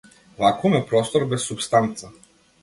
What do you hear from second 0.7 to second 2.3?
е простор без супстанца.